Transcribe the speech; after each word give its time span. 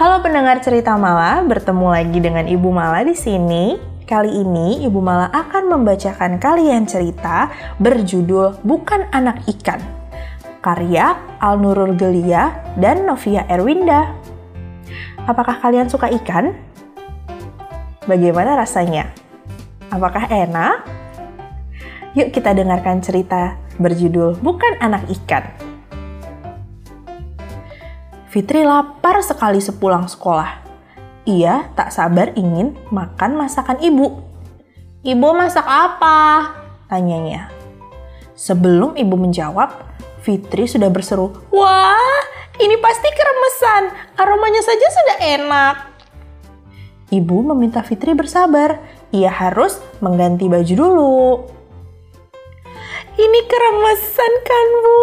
Halo 0.00 0.24
pendengar 0.24 0.64
cerita 0.64 0.96
Mala, 0.96 1.44
bertemu 1.44 1.92
lagi 1.92 2.24
dengan 2.24 2.48
Ibu 2.48 2.72
Mala 2.72 3.04
di 3.04 3.12
sini. 3.12 3.76
Kali 4.08 4.32
ini 4.32 4.80
Ibu 4.88 4.96
Mala 4.96 5.28
akan 5.28 5.76
membacakan 5.76 6.40
kalian 6.40 6.88
cerita 6.88 7.52
berjudul 7.76 8.64
Bukan 8.64 9.12
Anak 9.12 9.44
Ikan. 9.44 9.76
Karya 10.64 11.20
Al 11.36 11.60
Nurul 11.60 12.00
Gelia 12.00 12.64
dan 12.80 13.04
Novia 13.04 13.44
Erwinda. 13.44 14.16
Apakah 15.28 15.60
kalian 15.60 15.92
suka 15.92 16.08
ikan? 16.24 16.56
Bagaimana 18.08 18.56
rasanya? 18.56 19.12
Apakah 19.92 20.32
enak? 20.32 20.80
Yuk 22.16 22.32
kita 22.32 22.56
dengarkan 22.56 23.04
cerita 23.04 23.60
berjudul 23.76 24.40
Bukan 24.40 24.80
Anak 24.80 25.04
Ikan. 25.12 25.69
Fitri 28.30 28.62
lapar 28.62 29.18
sekali 29.26 29.58
sepulang 29.58 30.06
sekolah. 30.06 30.62
Ia 31.26 31.66
tak 31.74 31.90
sabar 31.90 32.30
ingin 32.38 32.78
makan 32.94 33.34
masakan 33.34 33.82
ibu. 33.82 34.22
Ibu 35.02 35.28
masak 35.34 35.66
apa? 35.66 36.46
Tanyanya. 36.86 37.50
Sebelum 38.38 38.94
ibu 38.94 39.18
menjawab, 39.18 39.74
Fitri 40.22 40.70
sudah 40.70 40.86
berseru, 40.94 41.34
Wah, 41.50 42.22
ini 42.62 42.78
pasti 42.78 43.10
keremesan. 43.10 43.82
Aromanya 44.14 44.62
saja 44.62 44.86
sudah 44.94 45.16
enak. 45.26 45.76
Ibu 47.10 47.36
meminta 47.50 47.82
Fitri 47.82 48.14
bersabar. 48.14 48.78
Ia 49.10 49.34
harus 49.34 49.82
mengganti 49.98 50.46
baju 50.46 50.74
dulu. 50.78 51.18
Ini 53.18 53.40
keremesan 53.50 54.32
kan, 54.46 54.66
Bu? 54.86 55.02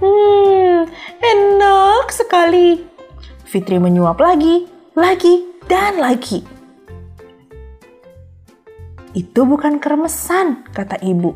Hmm, 0.00 0.69
sekali. 2.30 2.78
Fitri 3.42 3.82
menyuap 3.82 4.22
lagi, 4.22 4.70
lagi, 4.94 5.50
dan 5.66 5.98
lagi. 5.98 6.46
Itu 9.18 9.42
bukan 9.42 9.82
keremesan, 9.82 10.70
kata 10.70 11.02
ibu. 11.02 11.34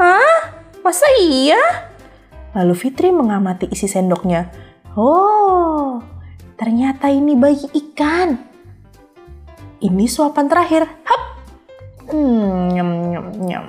Hah? 0.00 0.56
Masa 0.80 1.04
iya? 1.20 1.60
Lalu 2.56 2.72
Fitri 2.72 3.12
mengamati 3.12 3.68
isi 3.68 3.84
sendoknya. 3.84 4.48
Oh, 4.96 6.00
ternyata 6.56 7.12
ini 7.12 7.36
bayi 7.36 7.68
ikan. 7.76 8.40
Ini 9.84 10.04
suapan 10.08 10.48
terakhir. 10.48 10.88
Hap! 11.04 11.22
Hmm, 12.08 12.72
nyam, 12.72 12.88
nyam, 13.12 13.26
nyam. 13.44 13.66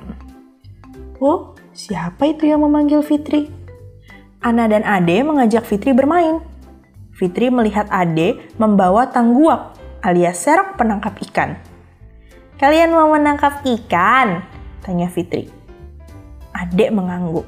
Oh, 1.19 1.59
siapa 1.75 2.23
itu 2.31 2.47
yang 2.47 2.63
memanggil 2.63 3.03
Fitri? 3.03 3.56
Ana 4.37 4.69
dan 4.69 4.85
Ade 4.85 5.25
mengajak 5.25 5.65
Fitri 5.65 5.97
bermain. 5.97 6.45
Fitri 7.17 7.49
melihat 7.49 7.89
Ade 7.89 8.37
membawa 8.61 9.09
tangguap 9.09 9.73
alias 10.05 10.37
serok 10.45 10.77
penangkap 10.77 11.17
ikan. 11.29 11.57
Kalian 12.61 12.93
mau 12.93 13.09
menangkap 13.13 13.65
ikan? 13.65 14.45
Tanya 14.85 15.09
Fitri. 15.09 15.49
Ade 16.53 16.89
mengangguk. 16.93 17.45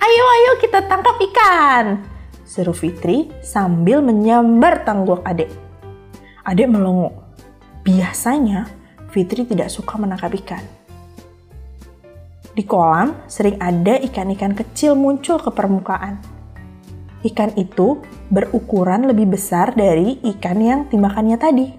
Ayo, 0.00 0.24
ayo 0.24 0.52
kita 0.64 0.88
tangkap 0.88 1.16
ikan! 1.20 2.00
Seru 2.48 2.72
Fitri 2.72 3.28
sambil 3.44 4.00
menyambar 4.00 4.84
tangguap 4.84 5.24
Ade. 5.28 5.44
Ade 6.40 6.64
melongo. 6.64 7.20
Biasanya 7.84 8.64
Fitri 9.12 9.44
tidak 9.44 9.68
suka 9.68 10.00
menangkap 10.00 10.32
ikan. 10.40 10.79
Di 12.60 12.68
kolam 12.68 13.24
sering 13.24 13.56
ada 13.56 13.96
ikan-ikan 14.04 14.52
kecil 14.52 14.92
muncul 14.92 15.40
ke 15.40 15.48
permukaan. 15.48 16.20
Ikan 17.24 17.56
itu 17.56 18.04
berukuran 18.28 19.08
lebih 19.08 19.32
besar 19.32 19.72
dari 19.72 20.20
ikan 20.36 20.60
yang 20.60 20.80
dimakannya 20.92 21.40
tadi. 21.40 21.72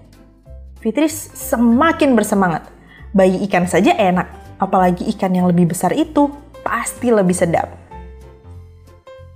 Fitri 0.81 1.05
semakin 1.37 2.17
bersemangat. 2.17 2.65
Bayi 3.13 3.45
ikan 3.45 3.69
saja 3.69 3.93
enak, 3.93 4.57
apalagi 4.57 5.05
ikan 5.13 5.29
yang 5.29 5.45
lebih 5.53 5.69
besar 5.69 5.93
itu 5.93 6.33
pasti 6.65 7.13
lebih 7.13 7.37
sedap. 7.37 7.69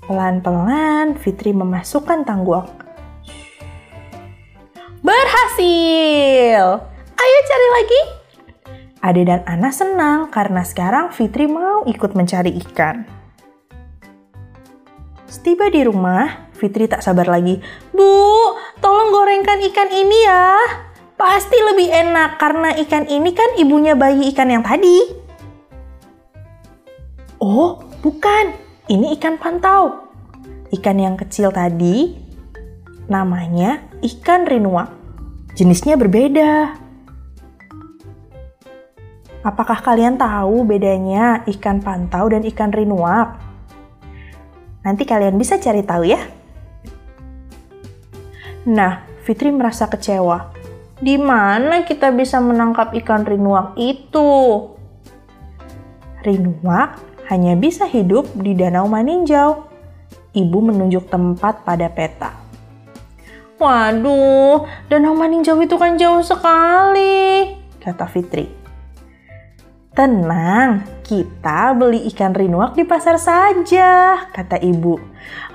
Pelan-pelan 0.09 1.13
Fitri 1.21 1.53
memasukkan 1.53 2.25
tangguak. 2.25 2.73
Berhasil! 5.05 6.81
Ayo 7.13 7.37
cari 7.45 7.69
lagi. 7.77 8.24
Ade 9.05 9.21
dan 9.21 9.45
Ana 9.45 9.69
senang 9.69 10.33
karena 10.33 10.65
sekarang 10.65 11.13
Fitri 11.13 11.45
mau 11.45 11.85
ikut 11.85 12.17
mencari 12.17 12.57
ikan. 12.65 13.05
Setiba 15.29 15.69
di 15.69 15.85
rumah, 15.85 16.49
Fitri 16.57 16.89
tak 16.89 17.05
sabar 17.05 17.29
lagi. 17.29 17.61
Bu, 17.93 18.09
tolong 18.81 19.13
gorengkan 19.13 19.61
ikan 19.69 19.93
ini 19.93 20.25
ya. 20.25 20.57
Pasti 21.21 21.53
lebih 21.53 21.85
enak 21.85 22.41
karena 22.41 22.73
ikan 22.81 23.05
ini 23.05 23.29
kan 23.29 23.53
ibunya 23.61 23.93
bayi 23.93 24.33
ikan 24.33 24.49
yang 24.49 24.65
tadi. 24.65 24.97
Oh, 27.37 27.85
bukan. 28.01 28.57
Ini 28.89 29.13
ikan 29.21 29.37
pantau. 29.37 30.09
Ikan 30.73 30.97
yang 30.97 31.13
kecil 31.13 31.53
tadi 31.53 32.25
namanya 33.05 33.85
ikan 34.01 34.49
rinua. 34.49 34.89
Jenisnya 35.53 35.93
berbeda. 35.93 36.84
Apakah 39.45 39.77
kalian 39.77 40.17
tahu 40.17 40.65
bedanya 40.65 41.45
ikan 41.45 41.77
pantau 41.77 42.25
dan 42.33 42.41
ikan 42.49 42.73
rinuak? 42.73 43.37
Nanti 44.81 45.05
kalian 45.05 45.37
bisa 45.37 45.61
cari 45.61 45.85
tahu 45.85 46.01
ya. 46.09 46.17
Nah, 48.65 49.05
Fitri 49.21 49.53
merasa 49.53 49.85
kecewa. 49.85 50.49
Di 50.97 51.21
mana 51.21 51.85
kita 51.85 52.09
bisa 52.09 52.41
menangkap 52.41 52.89
ikan 52.97 53.21
rinuak 53.21 53.77
itu? 53.77 54.33
Rinuak 56.25 56.97
hanya 57.29 57.53
bisa 57.53 57.85
hidup 57.85 58.25
di 58.33 58.57
Danau 58.57 58.89
Maninjau. 58.89 59.69
Ibu 60.33 60.57
menunjuk 60.73 61.05
tempat 61.05 61.61
pada 61.61 61.85
peta. 61.93 62.33
Waduh, 63.61 64.65
Danau 64.89 65.13
Maninjau 65.13 65.61
itu 65.61 65.77
kan 65.77 66.01
jauh 66.01 66.25
sekali, 66.25 67.53
kata 67.77 68.09
Fitri. 68.09 68.64
Tenang, 69.95 70.83
kita 71.07 71.71
beli 71.71 72.03
ikan 72.11 72.35
rinuak 72.35 72.75
di 72.75 72.83
pasar 72.83 73.15
saja, 73.15 74.27
kata 74.27 74.59
ibu. 74.59 74.99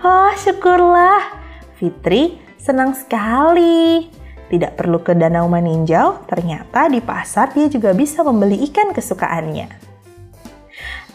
Oh, 0.00 0.32
syukurlah. 0.32 1.20
Fitri 1.76 2.40
senang 2.56 2.96
sekali. 2.96 4.08
Tidak 4.48 4.80
perlu 4.80 5.04
ke 5.04 5.12
danau 5.12 5.44
meninjau, 5.44 6.24
ternyata 6.24 6.88
di 6.88 7.04
pasar 7.04 7.52
dia 7.52 7.68
juga 7.68 7.92
bisa 7.92 8.24
membeli 8.24 8.64
ikan 8.72 8.96
kesukaannya. 8.96 9.68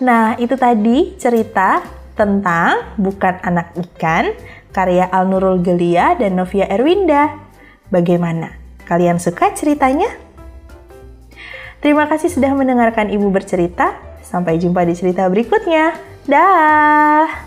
Nah, 0.06 0.38
itu 0.38 0.54
tadi 0.54 1.18
cerita 1.18 1.82
tentang 2.14 2.94
Bukan 2.94 3.42
Anak 3.42 3.74
Ikan, 3.74 4.38
karya 4.70 5.10
Al 5.10 5.26
Nurul 5.34 5.66
Gelia 5.66 6.14
dan 6.14 6.38
Novia 6.38 6.70
Erwinda. 6.70 7.42
Bagaimana? 7.90 8.54
Kalian 8.86 9.18
suka 9.18 9.50
ceritanya? 9.58 10.25
Terima 11.86 12.10
kasih 12.10 12.34
sudah 12.34 12.50
mendengarkan 12.58 13.14
Ibu 13.14 13.30
bercerita. 13.30 13.94
Sampai 14.26 14.58
jumpa 14.58 14.82
di 14.90 14.98
cerita 14.98 15.30
berikutnya. 15.30 15.94
Dah. 16.26 17.45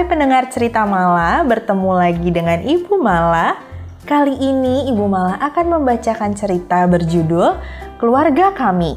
Hai 0.00 0.08
pendengar 0.08 0.48
cerita 0.48 0.88
Mala, 0.88 1.44
bertemu 1.44 1.92
lagi 1.92 2.32
dengan 2.32 2.56
Ibu 2.64 3.04
Mala. 3.04 3.60
Kali 4.08 4.32
ini 4.32 4.88
Ibu 4.88 5.04
Mala 5.04 5.36
akan 5.36 5.76
membacakan 5.76 6.32
cerita 6.32 6.88
berjudul 6.88 7.60
Keluarga 8.00 8.48
Kami. 8.56 8.96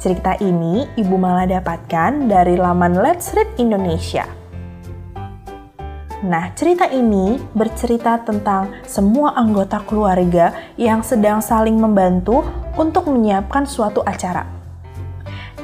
Cerita 0.00 0.32
ini 0.40 0.88
Ibu 0.96 1.12
Mala 1.12 1.44
dapatkan 1.44 2.24
dari 2.24 2.56
laman 2.56 3.04
Let's 3.04 3.36
Read 3.36 3.52
Indonesia. 3.60 4.24
Nah, 6.24 6.56
cerita 6.56 6.88
ini 6.88 7.36
bercerita 7.52 8.16
tentang 8.24 8.80
semua 8.88 9.36
anggota 9.36 9.84
keluarga 9.84 10.56
yang 10.80 11.04
sedang 11.04 11.44
saling 11.44 11.76
membantu 11.76 12.48
untuk 12.80 13.12
menyiapkan 13.12 13.68
suatu 13.68 14.00
acara. 14.08 14.48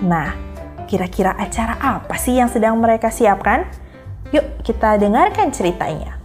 Nah, 0.04 0.36
kira-kira 0.84 1.32
acara 1.32 1.80
apa 1.80 2.20
sih 2.20 2.36
yang 2.36 2.52
sedang 2.52 2.76
mereka 2.76 3.08
siapkan? 3.08 3.83
Yuk 4.32 4.64
kita 4.64 4.96
dengarkan 4.96 5.52
ceritanya. 5.52 6.16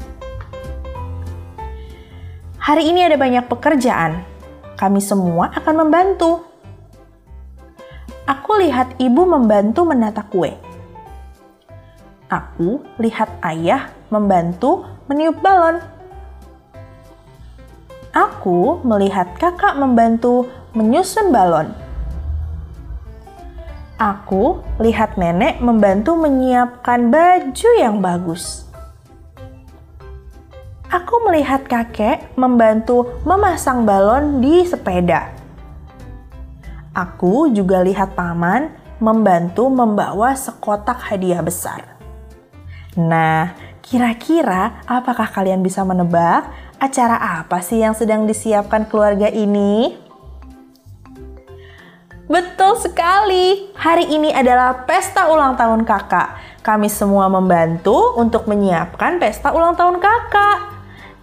Hari 2.62 2.86
ini 2.86 3.02
ada 3.02 3.18
banyak 3.18 3.50
pekerjaan. 3.50 4.24
Kami 4.78 5.02
semua 5.02 5.50
akan 5.58 5.76
membantu. 5.84 6.46
Aku 8.30 8.62
lihat 8.62 8.94
ibu 9.02 9.26
membantu 9.26 9.84
menata 9.90 10.22
kue. 10.22 10.54
Aku 12.30 12.86
lihat 13.02 13.42
ayah 13.42 13.90
membantu 14.14 14.86
meniup 15.10 15.42
balon. 15.42 15.82
Aku 18.14 18.86
melihat 18.86 19.34
kakak 19.42 19.74
membantu 19.82 20.46
menyusun 20.78 21.34
balon. 21.34 21.74
Aku 24.00 24.64
lihat 24.80 25.20
nenek 25.20 25.60
membantu 25.60 26.16
menyiapkan 26.16 27.12
baju 27.12 27.70
yang 27.76 28.00
bagus. 28.00 28.64
Aku 30.88 31.28
melihat 31.28 31.68
kakek 31.68 32.32
membantu 32.40 33.20
memasang 33.28 33.84
balon 33.84 34.40
di 34.40 34.64
sepeda. 34.64 35.36
Aku 36.96 37.52
juga 37.52 37.84
lihat 37.84 38.16
paman 38.16 38.72
membantu 39.04 39.68
membawa 39.68 40.32
sekotak 40.32 41.04
hadiah 41.04 41.44
besar. 41.44 42.00
Nah, 42.96 43.52
kira-kira 43.84 44.80
apakah 44.88 45.28
kalian 45.28 45.60
bisa 45.60 45.84
menebak 45.84 46.48
acara 46.80 47.44
apa 47.44 47.60
sih 47.60 47.84
yang 47.84 47.92
sedang 47.92 48.24
disiapkan 48.24 48.88
keluarga 48.88 49.28
ini? 49.28 50.08
Betul 52.30 52.78
sekali, 52.78 53.74
hari 53.74 54.06
ini 54.06 54.30
adalah 54.30 54.86
pesta 54.86 55.34
ulang 55.34 55.58
tahun 55.58 55.82
kakak. 55.82 56.62
Kami 56.62 56.86
semua 56.86 57.26
membantu 57.26 58.14
untuk 58.22 58.46
menyiapkan 58.46 59.18
pesta 59.18 59.50
ulang 59.50 59.74
tahun 59.74 59.98
kakak. 59.98 60.58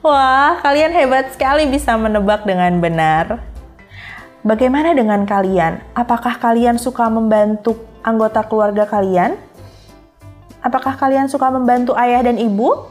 Wah, 0.02 0.58
kalian 0.66 0.90
hebat 0.90 1.30
sekali 1.30 1.70
bisa 1.70 1.94
menebak 1.94 2.42
dengan 2.42 2.82
benar. 2.82 3.38
Bagaimana 4.42 4.98
dengan 4.98 5.22
kalian? 5.22 5.78
Apakah 5.94 6.42
kalian 6.42 6.74
suka 6.74 7.06
membantu 7.06 7.78
anggota 8.02 8.42
keluarga 8.42 8.82
kalian? 8.82 9.38
Apakah 10.58 10.98
kalian 10.98 11.30
suka 11.30 11.54
membantu 11.54 11.94
ayah 11.94 12.26
dan 12.26 12.34
ibu? 12.34 12.82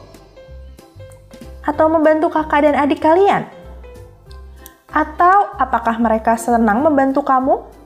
Atau 1.68 1.92
membantu 1.92 2.32
kakak 2.32 2.64
dan 2.64 2.80
adik 2.80 3.04
kalian? 3.04 3.44
Atau 4.88 5.52
apakah 5.60 6.00
mereka 6.00 6.40
senang 6.40 6.80
membantu 6.80 7.20
kamu? 7.20 7.76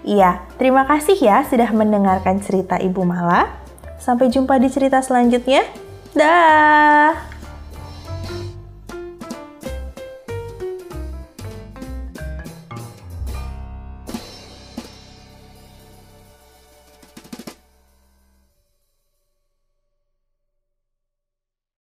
Iya, 0.00 0.40
terima 0.56 0.88
kasih 0.88 1.16
ya 1.16 1.44
sudah 1.44 1.68
mendengarkan 1.76 2.40
cerita 2.40 2.80
Ibu 2.80 3.04
Mala. 3.04 3.52
Sampai 4.00 4.32
jumpa 4.32 4.56
di 4.56 4.72
cerita 4.72 5.04
selanjutnya. 5.04 5.60
Dah. 6.16 7.39